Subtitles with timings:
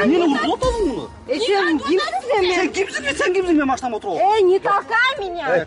[0.00, 1.04] мени ургулуп атасың муну?
[1.28, 2.72] Э сен кимсиң эми сен?
[2.78, 4.18] Кимсиң сен кимсиң мен машинама отуруп?
[4.20, 5.66] Эй не толкай меня.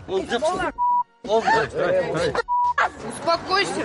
[3.08, 3.82] Успокойся.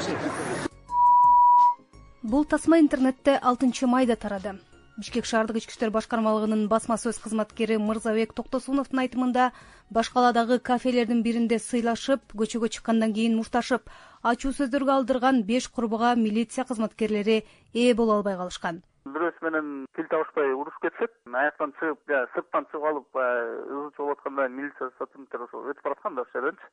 [2.23, 4.59] Бул тасма интернетте алтынчы майда тарады.
[4.97, 9.47] Бишкек шаардык ички иштер башкармалыгынын басма сөз кызматкери мырзабек токтосуновдун айтымында
[9.89, 13.89] баш каладагы кафелердин биринде сыйлашып көчөгө чыккандан кийин мушташып
[14.21, 17.41] ачуу сөздөргө алдырган беш курбуга милиция кызматкерлери
[17.73, 23.21] ээ боло албай калышкан бирөөсү менен тил табышпай урушуп кетишет аяктан чыгып сырттан чыгып алып
[23.21, 26.69] ызы чуу болуп атканда милиция сотрудниктери ошо өтүп бараткан да ошол жерденчи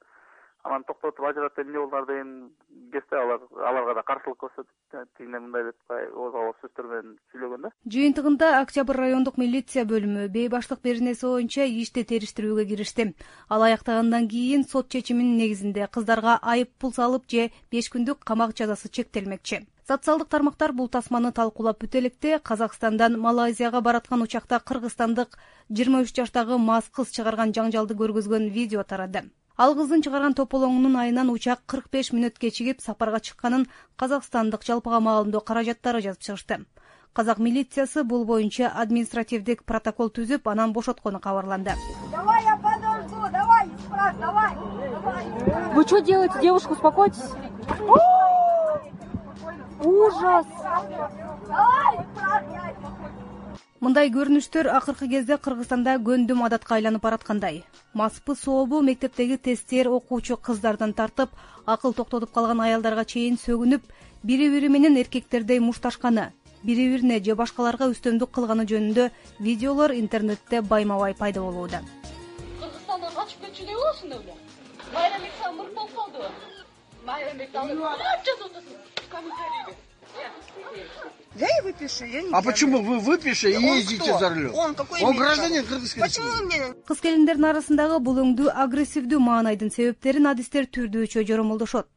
[0.65, 2.33] анан токтотуп ажырат эмне болдуңар деген
[2.93, 7.73] кезде алар аларга да каршылык көрсөтүп тигине мындай деп ооз абал сөздөр менен сүйлөгөн да.
[7.95, 13.11] Жыйынтыгында октябрь райондук милиция бөлүмү бей баштык беренеси боюнча ишти териштирүүгө киришти.
[13.49, 18.91] Ал аяктагандан кийин сот чечиминин негизинде кыздарга айып пул салып же беш күндүк камак жазасы
[18.91, 25.39] чектелмекчи социалдык тармактар бул тасманы талкуулап бүтө электе казакстандан малайзияга бараткан учакта кыргызстандык
[25.73, 29.31] жыйырма үч жаштагы мас кыз чыгарган жаңжалды көргөзгөн видео тарады.
[29.57, 33.65] Ал кыздын чыгарган тополоңунун айынан учак кырк беш мүнөт кечигип сапарга чыкканын
[33.97, 36.61] казакстандык жалпыга маалымдоо каражаттары жазып чыгышты.
[37.15, 41.73] Казак милициясы бул боюнча административдик протокол түзүп анан бошоткону кабарланды.
[42.13, 44.55] Давай я подожду давай исправь давай.
[45.75, 47.33] Вы что делаете девушка успокойтесь
[49.85, 50.47] ужас!
[53.79, 57.63] Мындай көрүнүштөр акыркы кезде кыргызстанда көндөм адатка айланып бараткандай.
[57.95, 61.31] Маспы сообу мектептеги тесттер окуучу кыздардан тартып
[61.65, 63.87] акыл токтотуп калган аялдарга чейин сөгүнүп
[64.25, 66.33] бири бири менен эркектердей мушташканы
[66.65, 71.83] бири бирине же башкаларга үстөмдүк кылганы жөнүндө видеолор интернетте байма бай пайда болууда.
[72.59, 74.35] Кыргызстандан качып кетчү деп болосуң эле
[74.93, 76.27] майрамбек сага мырт болуп калдыбы
[77.95, 79.77] атасың комментарийге
[81.35, 85.17] дай выпиши я не а почему вы выпиши и ездите за рулем он какой он
[85.17, 91.25] гражданин кыргызской почему вы мне кыз келиндердин арасындагы бул өңдүү агрессивдүү маанайдын себептерин адистер түрдүүчө
[91.31, 91.89] жоромолдошот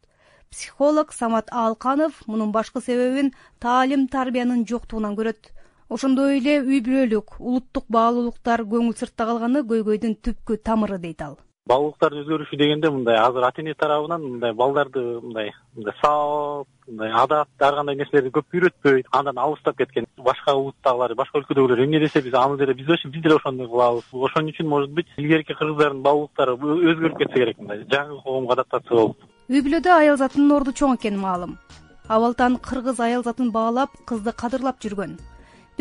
[0.51, 5.51] психолог самат аалканов мунун башкы себебин таалим тарбиянын жоктугунан көрөт.
[5.91, 11.39] Ошондой эле үй бүлөлүк улуттук баалуулуктар көңүл сыртта калганы көйгөйдүн түпкү тамыры дейт ал
[11.69, 17.65] баалуулуктардын өзгөрүшү дегенде мындай азыр ата эне тарабынан мындай балдарды мындай мындай сабап мындай адат
[17.67, 22.33] ар кандай нерселерди көп үйрөтпөйт андан алыстап кеткен башка улуттагылар башка өлкөдөгүлөр эмне десе биз
[22.33, 24.05] аны деле биз деле ошондой кылабыз.
[24.11, 29.17] Ошон үчүн может быть илгерки кыргыздардын баалуулуктары өзгөрүп кетсе керек мындай жаңы коомго адаптация болуп.
[29.49, 31.59] Үй бүлөдө аял затынын орду чоң экени маалым.
[32.07, 35.19] Абалтан кыргыз аял затын баалап кызды кадырлап жүргөн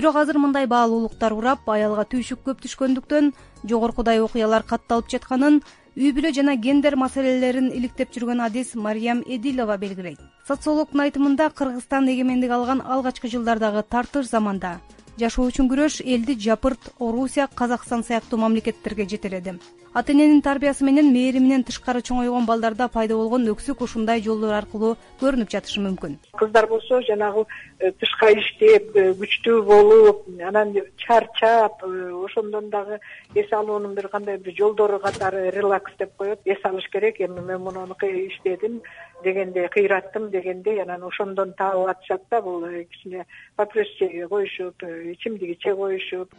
[0.01, 3.27] бирок азыр мындай баалуулуктар урап аялга түйшүк көп түшкөндүктөн
[3.69, 5.59] жогоркудай окуялар катталып жатканын
[5.93, 10.23] үй бүлө жана гендер маселелерин иликтеп жүргөн адис марьям эдилова белгилейт.
[10.49, 14.79] Социологдун айтымында кыргызстан эгемендик алган алгачкы жылдардагы тартыш заманда.
[15.21, 19.59] Жашоо үчүн күрөш элди жапырт орусия казакстан сыяктуу мамлекеттерге жетеледи
[19.93, 25.51] ата эненин тарбиясы менен мээриминен тышкары чоңойгон балдарда пайда болгон өксүк ушундай жолдор аркылуу көрүнүп
[25.51, 26.15] жатышы мүмкүн.
[26.39, 27.43] Кыздар болсо жанагы
[27.81, 33.01] э, тышка иштеп э, күчтүү болуп анан чарчап э, ошондон дагы
[33.35, 37.61] эс алуунун бир кандай бир жолдору катары релакс деп коет эс алыш керек эми мен
[37.61, 38.83] муну иштедим
[39.25, 46.31] дегендей кыйраттым дегендей анан ошондон таап атышат да бул кичине попроще коюшуп ичимдик иче коюшуп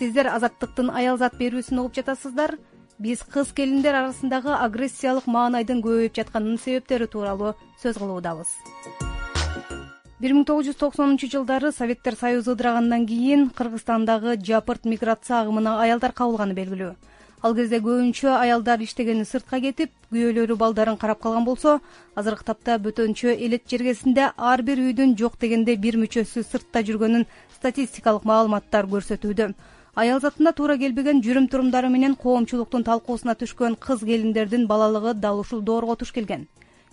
[0.00, 2.54] сиздер азаттыктын аял зат берүүсүн угуп жатасыздар?
[3.04, 7.52] Биз кыз келиндер арасындагы агрессиялык маанайдын көбөйүп жатканынын себептери тууралуу
[7.82, 8.54] сөз кылуудабыз.
[10.20, 16.12] Бир миң тогуз жүз токсонунчу жылдары советтер союзу ыдырагандан кийин кыргызстандагы жапырт миграция агымына аялдар
[16.16, 16.94] кабылганы белгилүү.
[17.42, 21.78] Ал кезде көбүнчө аялдар иштегени сыртка кетип күйөөлөрү балдарын карап калган болсо
[22.14, 27.24] азыркы тапта бөтөнчө элет жергесинде ар бир үйдүн жок дегенде бир мүчөсү сыртта жүргөнүн
[27.56, 29.54] статистикалык маалыматтар көрсөтүүдө
[29.94, 35.60] аял затына туура келбеген жүрүм турумдары менен коомчулуктун талкуусуна түшкөн кыз келиндердин балалыгы дал ушул
[35.60, 36.46] доорго туш келген.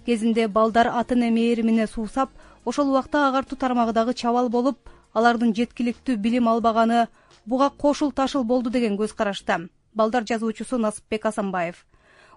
[0.05, 2.29] Кезинде балдар ата эне мээримине суусап
[2.65, 7.07] ошол убакта агартуу тармагы дагы чабал болуп алардын жеткиликтүү билим албаганы
[7.45, 11.85] буга кошул ташыл болду деген көз карашта балдар жазуучусу насыпбек асанбаев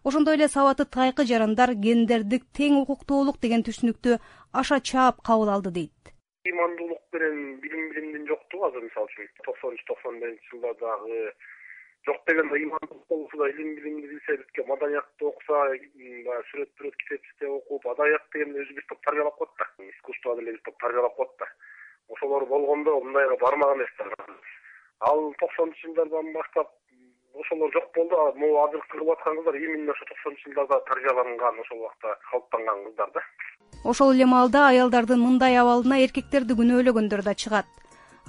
[0.04, 4.18] ошондой эле сабаты тайкы жарандар гендердик тең укуктуулук деген түшүнүктү
[4.52, 6.14] аша чаап кабыл алды дейт.
[6.48, 8.26] Ыймандуулук менен билим билимдин
[8.60, 11.32] жоктугу азыр мисалы үчүн токсонунчу токсон биринчи жылдардагы
[12.06, 17.48] жок дегенде ыймандуулук болсо да илим билимди билсе бизге маданиятты окуса баягы сүрөт пүрөт китепчеде
[17.48, 19.66] окуп адабият дегенди өзү бир топ тарбиялап коет да.
[19.78, 21.46] Искусство деле бир топ тарбиялап коет да.
[22.08, 24.04] Ошолор болгондо мындайга бармак эмес да.
[25.00, 26.68] Ал токсонунчу жылдардан баштап
[27.34, 28.16] ошолор жок болду.
[28.36, 33.20] Могу азыркы кылып аткан кыздар именно ошо токсонунчу жылдарда тарбияланган ошол убакта калыптанган кыздар да.
[33.84, 37.66] Ошол эле маалда аялдардын мындай абалына эркектерди күнөөлөгөндөр да чыгат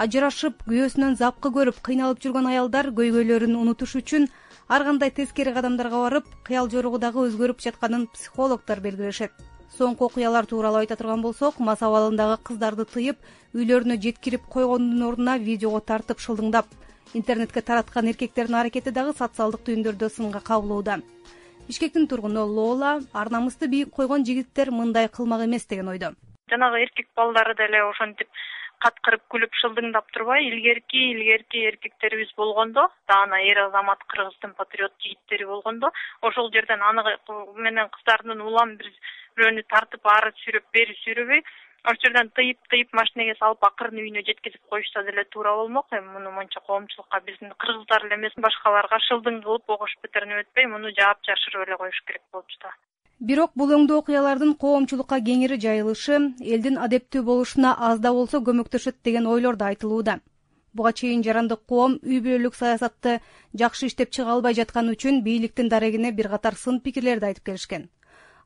[0.02, 4.24] ажырашып күйөөсүнөн запкы көрүп кыйналып жүргөн аялдар көйгөйлөрүн унутуш үчүн
[4.74, 9.32] ар кандай тескери кадамдарга барып кыял жоругу дагы өзгөрүп жатканын психологдор белгилешет.
[9.78, 13.20] Соңку окуялар тууралуу айта турган болсок мас абалындагы кыздарды тыйып
[13.54, 16.74] үйлөрүнө жеткирип койгондун ордуна видеого тартып шылдыңдап
[17.14, 20.98] интернетке тараткан эркектердин аракети дагы социалдык түйүндөрдө сынга кабылууда.
[21.68, 26.16] Бишкектин тургуну лола ар намысты бийик койгон жигиттер мындай кылмак эмес деген ойдо.
[26.50, 28.28] Жанагы эркек балдары деле ошентип
[28.84, 35.92] каткырып күлүп шылдыңдап турбай илгерки илгерки эркектерибиз болгондо даана эр азамат кыргыздын патриот жигиттери болгондо
[36.30, 37.04] ошол жерден аны
[37.68, 38.94] менен кыздардын улам бир
[39.38, 41.44] бирөөнү тартып ары сүйрөп бери сүйрөбөй
[41.90, 45.88] ошол жерден тыйып тыйып машинеге салып акырын үйүнө жеткизип коюшса деле туура болмок.
[45.98, 50.94] Эми муну монча коомчулукка биздин кыргыздар эле эмес башкаларга шылдың кылып огош бетеринип өтпөй муну
[51.02, 52.91] жаап жашырып эле коюш керек болуп жатат
[53.22, 56.16] бирок бул өңдүү окуялардын коомчулукка кеңири жайылышы
[56.56, 60.16] элдин адептүү болушуна аз да болсо көмөктөшөт деген ойлор да айтылууда.
[60.74, 63.20] Буга чейин жарандык коом үй бүлөлүк саясатты
[63.62, 67.90] жакшы иштеп чыга албай жатканы үчүн бийликтин дарегине бир катар сын пикирлерди айтып келишкен.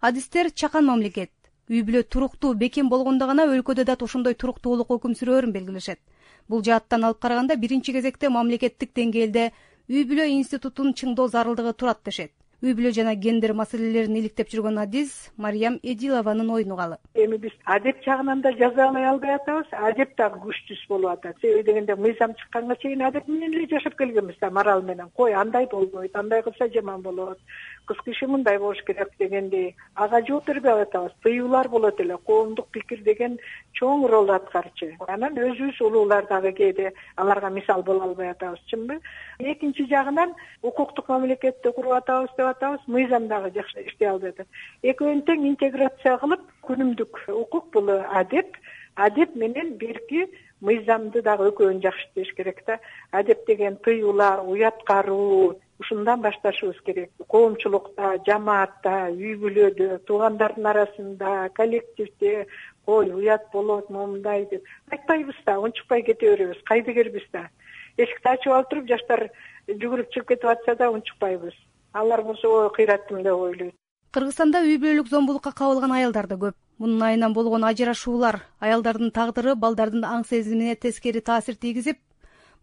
[0.01, 1.31] Адистер чакан мамлекет
[1.69, 6.01] үй бүлө туруктуу бекем болгондо гана өлкөдө дат ошондой туруктуулук өкүм сүрөөрүн белгилешет.
[6.49, 9.51] Бул жааттан алып караганда биринчи кезекте мамлекеттик деңгээлде
[9.87, 15.31] үй бүлө институтун чыңдоо зарылдыгы турат дешет үй бүлө жана гендер маселелерин иликтеп жүргөн адис
[15.37, 19.67] мариям эдилованын оюн угалы эми биз адеп жагынан да жазалай албай атабыз.
[19.89, 21.37] Адеп дагы күчсүз болуп атат.
[21.41, 24.49] Себеби дегенде мыйзам чыкканга чейин адеп менен эле жашап келгенбиз да.
[24.49, 25.09] Мораль менен.
[25.15, 27.39] Кой андай болбойт андай кылса жаман болот
[27.87, 33.01] кыз киши мындай болуш керек дегендей ага жооп бербей атабыз тыюулар болот эле коомдук пикир
[33.03, 33.37] деген
[33.79, 38.99] чоң роль аткарчу анан өзүбүз улуулар дагы кээде аларга мисал боло албай атабыз чынбы.
[39.39, 44.47] Экинчи жагынан укуктук мамлекетти куруп атабыз деп атабыз мыйзам дагы жакшы иштей албай атат
[44.83, 48.57] экөөнүн тең интеграция кылып күнүмдүк укук бул адеп
[48.95, 50.25] адеп менен берки
[50.61, 52.79] мыйзамды дагы экөөнү жакшы иштеш керек да.
[53.11, 57.11] Адеп деген тыюулар уят кароо ушундан башташыбыз керек.
[57.27, 62.47] Коомчулукта жамаатта үй бүлөдө туугандардын арасында коллективде
[62.85, 64.63] ой уят болот момундай деп.
[64.91, 67.49] Айтпайбыз да унчукпай кете беребиз кайдыгербиз да.
[67.97, 69.29] Эшикти ачып алып туруп жаштар
[69.67, 71.55] жүгүрүп чыгып кетип атса да унчукпайбыз
[71.93, 73.75] алар болсо ой кыйраттым деп ойлойт.
[74.11, 76.55] Кыргызстанда үй бүлөлүк зомбулукка кабылган аялдар да көп.
[76.77, 81.99] Мунун айынан болгон ажырашуулар аялдардын тагдыры балдардын аң сезимине тескери таасир тийгизип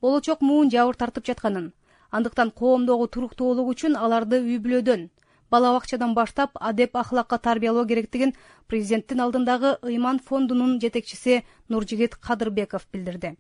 [0.01, 1.73] болочок муун жабыр тартып жатканын
[2.13, 5.09] андыктан коомдогу туруктуулук үчүн аларды үй бүлөдөн
[5.53, 8.35] бала бакчадан баштап адеп ахлакка тарбиялоо керектигин
[8.69, 13.37] президенттин алдындагы ыйман фондунун жетекчиси нуржигит кадырбеков билдирди.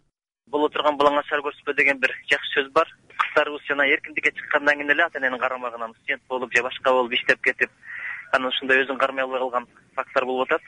[0.52, 2.88] Боло турган балаңа шаар көрсөтпө деген бир жакшы сөз бар.
[3.22, 7.40] Кыздарыбыз жана эркиндикке чыккандан кийин эле ата эненин карамагынан студент болуп же башка болуп иштеп
[7.40, 7.70] кетип
[8.32, 10.62] анан ушундай өзүн кармай албай калган факттар болуп атат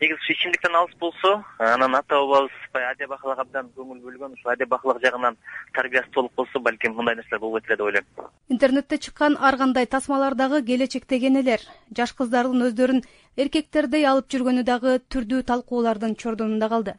[0.00, 4.52] негизи ушу ичимдиктен алыс болсо анан ата бабабыз баягы адеп ахлак абдан көңүл бөлгөн ушул
[4.52, 5.36] адеп ахлак жагынан
[5.74, 8.04] тарбиясы толук болсо балким мындай нерселер болбойт эле деп ойлойм.
[8.48, 11.60] Интернетте чыккан ар кандай тасмалар дагы келечектеги энелер
[11.96, 13.02] жаш кыздардын өздөрүн
[13.36, 16.94] эркектердей алып жүргөнү дагы түрдүү талкуулардын чордонунда калды.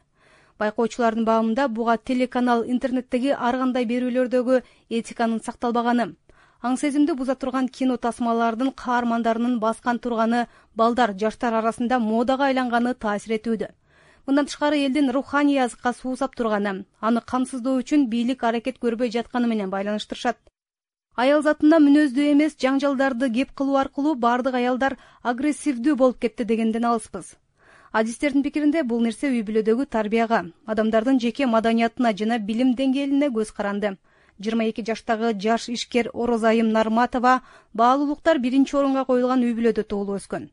[0.58, 6.14] Байкоочулардын баамында буга телеканал интернеттеги ар кандай берүүлөрдөгү этиканын сакталбаганы
[6.66, 10.46] аң сезимди буза турган кино тасмалардын каармандарынын баскан турганы
[10.80, 13.68] балдар жаштар арасында модага айланганы таасир этүүдө.
[14.26, 19.70] Мындан тышкары элдин руханий азыкка суусап турганы аны камсыздоо үчүн бийлик аракет көрбөй жатканы менен
[19.70, 20.38] байланыштырышат.
[21.14, 27.36] Аял затына мүнөздүү эмес жаңжалдарды кеп кылуу аркылуу баардык аялдар агрессивдүү болуп кетти дегенден алыспыз.
[27.92, 30.42] Адистердин пикиринде бул нерсе үй бүлөдөгү тарбияга
[30.74, 33.96] адамдардын жеке маданиятына жана билим деңгээлине көз каранды
[34.40, 37.40] жыйырма эки жаштагы жаш ишкер орозайым нарматова
[37.74, 40.50] баалуулуктар биринчи орунга коюлган үй бүлөдө туулуп өскөн.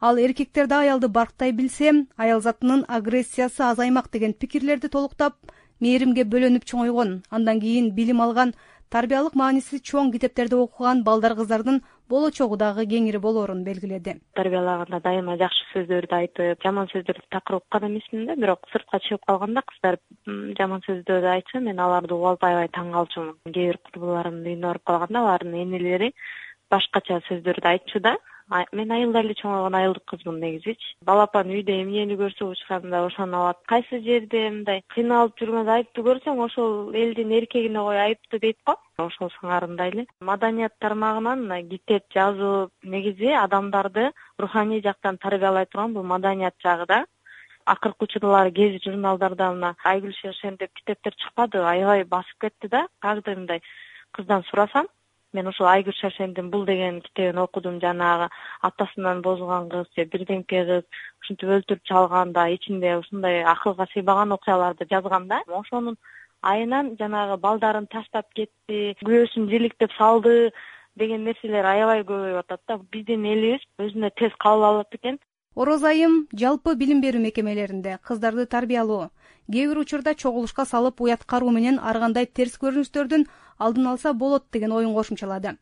[0.00, 5.36] Ал эркектер да аялды барктай билсе аял затынын агрессиясы азаймак деген пикирлерди толуктап
[5.80, 7.22] мээримге бөлөнүп чоңойгон.
[7.30, 8.54] Андан кийин билим алган
[8.90, 14.16] тарбиялык мааниси чоң китептерди окуган балдар кыздардын болочогу дагы кеңири болоорун белгиледи.
[14.38, 19.62] Тарбиялаганда дайыма жакшы сөздөрдү айтып жаман сөздөрдү такыр уккан эмесмин да бирок сыртка чыгып калганда
[19.66, 19.98] кыздар
[20.58, 24.86] жаман сөздөрдү айтса мен аларды угуп алып аябай таң калчумун кээ бир курбуларимдын үйүнө барып
[24.92, 26.12] калганда алардын энелери
[26.70, 28.16] башкача сөздөрдү айтчу да
[28.48, 30.94] мен айылда эле чоңойгон айылдык кызмын негизичи.
[31.02, 33.58] Балапан үйдө эмнени көрсө учканда ошону алат.
[33.66, 38.76] Кайсы жерде мындай кыйналып жүргөндө айыптуу көрсөң ошол элдин эркегине кой айыптуу дейт го.
[38.98, 40.06] Ошол сыңарындай эле.
[40.20, 47.04] Маданият тармагынан мына китеп жазуу негизи адамдарды руханий жактан тарбиялай турган бул маданият жагы да
[47.66, 52.86] акыркы учурлары гезит журналдарда мына айгүл шершен деп китептер чыкпадыбы аябай басып кетти да.
[53.00, 53.60] Каждый мындай
[54.12, 54.86] кыздан сурасам
[55.34, 58.28] мен ушул айгүл шаршендин бул деген китебин окудум жанагы
[58.68, 60.84] атасынан бозулган кыз же бирдемке кыз
[61.22, 65.42] ушинтип өлтүрүп чалганда ичинде ушундай акылга сыйбаган окуяларды жазган да.
[65.46, 65.96] Ошонун
[66.42, 70.52] айынан жанагы балдарын таштап кетти күйөөсүн жиликтеп салды
[70.96, 72.78] деген нерселер аябай көбөйүп атат да.
[72.92, 75.18] Биздин элибиз өзүнө тез кабыл алып атат экен
[75.56, 79.08] ороз айым жалпы билим берүү мекемелеринде кыздарды тарбиялоо
[79.52, 83.24] кээ бир учурда чогулушка салып уят кароо менен ар кандай терс көрүнүштөрдүн
[83.58, 85.56] алдын алса болот деген оюн кошумчалады.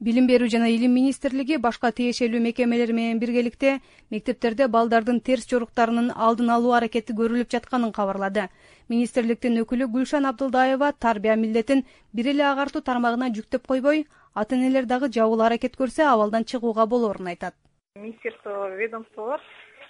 [0.00, 3.80] Билим берүү жана илим министрлиги башка тиешелүү мекемелер менен биргеликте
[4.10, 8.46] мектептерде балдардын терс жоруктарынын алдын алуу аракети көрүлүп жатканын кабарлады.
[8.88, 15.10] Министрликтин өкүлү гүлшан абдылдаева тарбия милдетин бир эле агартуу тармагына жүктөп койбой ата энелер дагы
[15.10, 17.54] жабыла аракет көрсө абалдан чыгууга болоорун айтат
[17.98, 19.40] министерство ведомстволор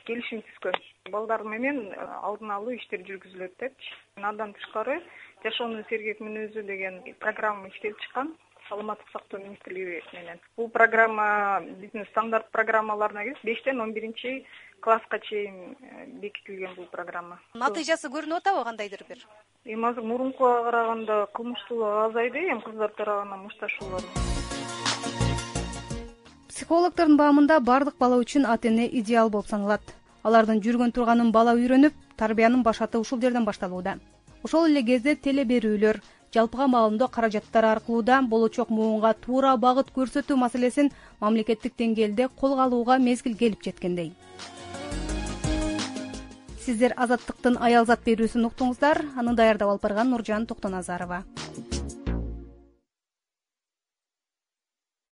[0.09, 0.77] келишим түзгөн
[1.13, 3.91] балдар менен э, алдын алуу иштери жүргүзүлөт депчи.
[4.17, 5.03] Андан тышкары
[5.45, 8.33] жашоонун сергек мүнөзү деген программа иштелип чыккан
[8.71, 10.41] саламаттык сактоо министрлиги менен.
[10.57, 14.47] Бул программа биздин стандарт программаларына кирип бештен он биринчи
[14.81, 17.41] класска чейин э, бекитилген бул программа.
[17.53, 19.29] Натыйжасы көрүнүп атабы кандайдыр бир?
[19.67, 24.30] Эми азыр мурункуга караганда кылмыштуулук азайды эми кыздар тарабынан мушташуулар
[26.61, 29.81] психологдордун баамында баардык бала үчүн ата эне идеал болуп саналат.
[30.29, 33.95] Алардын жүргөн турганын бала үйрөнүп тарбиянын башаты ушул жерден башталууда.
[34.45, 36.03] Ошол эле кезде теле берүүлөр
[36.35, 42.99] жалпыга маалымдоо каражаттары аркылуу да болочок муунга туура багыт көрсөтүү маселесин мамлекеттик деңгээлде колго алууга
[42.99, 44.13] мезгил келип жеткендей.
[46.61, 49.07] Сиздер азаттыктын аялзат берүүсүн уктуңуздар.
[49.17, 51.25] Аны даярдап алып барган нуржан токтоназарова